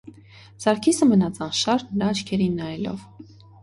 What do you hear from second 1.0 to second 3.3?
մնաց անշարժ նրա աչքերին նայելով: